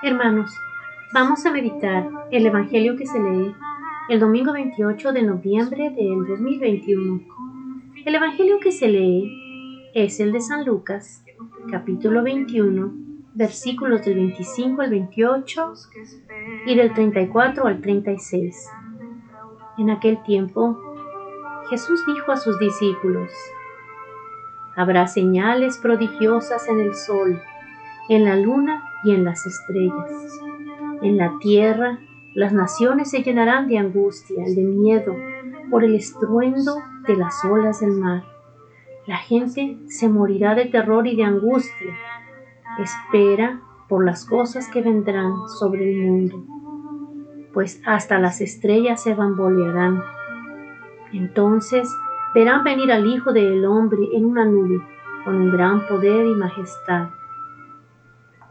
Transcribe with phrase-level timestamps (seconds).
[0.00, 0.56] Hermanos,
[1.12, 3.52] vamos a meditar el Evangelio que se lee
[4.08, 7.20] el domingo 28 de noviembre del 2021.
[8.06, 11.24] El Evangelio que se lee es el de San Lucas,
[11.68, 12.92] capítulo 21,
[13.34, 15.74] versículos del 25 al 28
[16.66, 18.70] y del 34 al 36.
[19.78, 20.78] En aquel tiempo,
[21.70, 23.32] Jesús dijo a sus discípulos,
[24.76, 27.42] Habrá señales prodigiosas en el sol,
[28.08, 30.40] en la luna y en las estrellas.
[31.02, 31.98] En la tierra
[32.34, 35.16] las naciones se llenarán de angustia y de miedo
[35.70, 36.76] por el estruendo
[37.06, 38.22] de las olas del mar.
[39.06, 41.96] La gente se morirá de terror y de angustia.
[42.78, 46.44] Espera por las cosas que vendrán sobre el mundo,
[47.54, 50.02] pues hasta las estrellas se bambolearán.
[51.12, 51.88] Entonces
[52.34, 54.80] verán venir al Hijo del Hombre en una nube,
[55.24, 57.08] con un gran poder y majestad.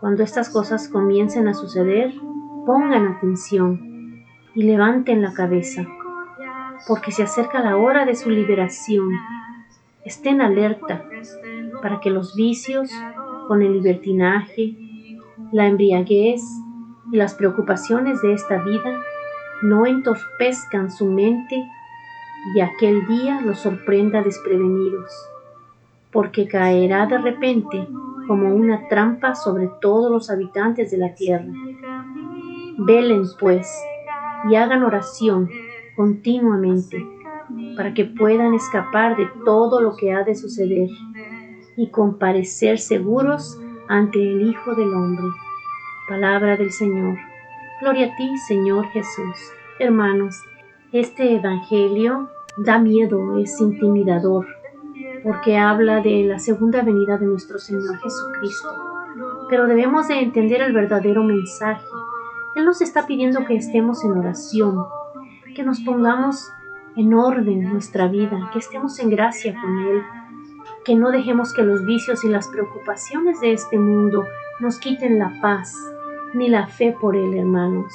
[0.00, 2.12] Cuando estas cosas comiencen a suceder,
[2.66, 4.24] pongan atención
[4.54, 5.86] y levanten la cabeza,
[6.86, 9.10] porque se acerca la hora de su liberación.
[10.04, 11.04] Estén alerta
[11.80, 12.90] para que los vicios,
[13.48, 14.76] con el libertinaje,
[15.52, 16.42] la embriaguez
[17.12, 19.00] y las preocupaciones de esta vida
[19.62, 21.64] no entorpezcan su mente
[22.54, 25.10] y aquel día los sorprenda desprevenidos,
[26.16, 27.86] porque caerá de repente
[28.26, 31.52] como una trampa sobre todos los habitantes de la tierra.
[32.78, 33.70] Velen, pues,
[34.48, 35.50] y hagan oración
[35.94, 37.06] continuamente
[37.76, 40.88] para que puedan escapar de todo lo que ha de suceder
[41.76, 45.26] y comparecer seguros ante el Hijo del Hombre.
[46.08, 47.18] Palabra del Señor.
[47.82, 49.36] Gloria a ti, Señor Jesús.
[49.78, 50.34] Hermanos,
[50.92, 54.46] este Evangelio da miedo, es intimidador,
[55.22, 58.68] porque habla de la segunda venida de nuestro Señor Jesucristo.
[59.48, 61.86] Pero debemos de entender el verdadero mensaje.
[62.54, 64.84] Él nos está pidiendo que estemos en oración,
[65.54, 66.50] que nos pongamos
[66.96, 70.02] en orden nuestra vida, que estemos en gracia con Él,
[70.84, 74.24] que no dejemos que los vicios y las preocupaciones de este mundo
[74.60, 75.74] nos quiten la paz
[76.32, 77.92] ni la fe por Él, hermanos,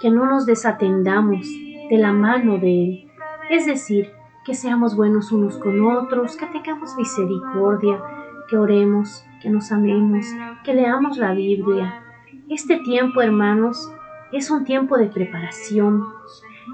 [0.00, 3.10] que no nos desatendamos de la mano de Él,
[3.48, 4.12] es decir,
[4.44, 8.02] que seamos buenos unos con otros, que tengamos misericordia,
[8.48, 10.26] que oremos, que nos amemos,
[10.64, 12.02] que leamos la Biblia.
[12.48, 13.90] Este tiempo, hermanos,
[14.32, 16.04] es un tiempo de preparación.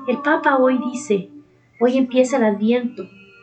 [0.06, 1.30] El Papa hoy dice,
[1.80, 3.02] hoy empieza el Adviento,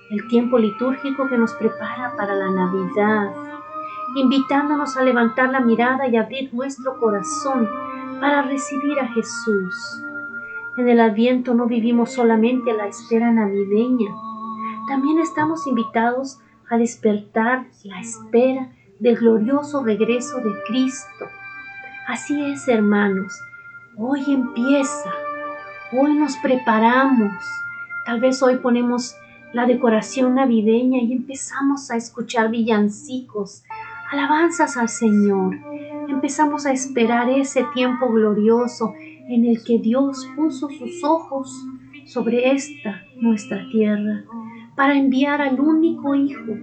[0.09, 3.33] el tiempo litúrgico que nos prepara para la Navidad,
[4.15, 7.69] invitándonos a levantar la mirada y abrir nuestro corazón
[8.21, 10.03] para recibir a Jesús.
[10.75, 14.09] En el Adviento no vivimos solamente la espera navideña,
[14.87, 16.39] también estamos invitados
[16.69, 21.25] a despertar la espera del glorioso regreso de Cristo.
[22.07, 23.39] Así es, hermanos,
[23.97, 25.11] hoy empieza,
[25.91, 27.33] hoy nos preparamos,
[28.05, 29.15] tal vez hoy ponemos
[29.53, 33.63] la decoración navideña y empezamos a escuchar villancicos,
[34.11, 35.55] alabanzas al Señor,
[36.13, 38.93] empezamos a esperar ese tiempo glorioso
[39.27, 41.65] en el que Dios puso sus ojos
[42.05, 44.23] sobre esta nuestra tierra
[44.75, 46.53] para enviar al único Hijo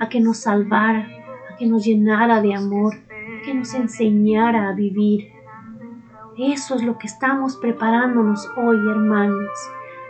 [0.00, 1.08] a que nos salvara,
[1.52, 5.28] a que nos llenara de amor, a que nos enseñara a vivir.
[6.38, 9.50] Eso es lo que estamos preparándonos hoy, hermanos.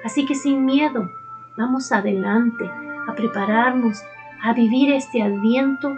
[0.05, 1.09] Así que sin miedo,
[1.57, 2.65] vamos adelante
[3.07, 4.03] a prepararnos
[4.43, 5.97] a vivir este adviento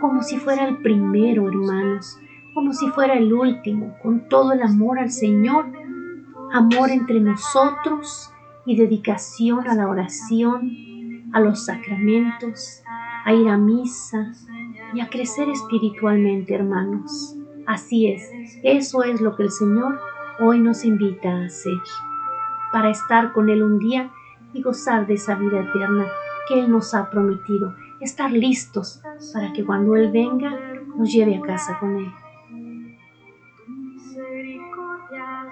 [0.00, 2.18] como si fuera el primero, hermanos,
[2.56, 5.66] como si fuera el último, con todo el amor al Señor,
[6.54, 8.32] amor entre nosotros
[8.64, 12.82] y dedicación a la oración, a los sacramentos,
[13.26, 14.32] a ir a misa
[14.94, 17.36] y a crecer espiritualmente, hermanos.
[17.66, 18.22] Así es,
[18.62, 20.00] eso es lo que el Señor
[20.40, 21.78] hoy nos invita a hacer,
[22.72, 24.10] para estar con Él un día
[24.54, 26.06] y gozar de esa vida eterna
[26.48, 29.02] que Él nos ha prometido, estar listos
[29.34, 30.58] para que cuando Él venga
[30.96, 32.10] nos lleve a casa con Él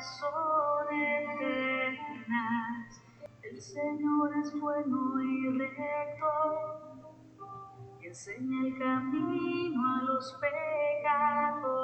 [0.01, 3.03] son eternas.
[3.43, 6.27] El Señor es bueno y recto,
[8.01, 11.84] y enseña el camino a los pecadores.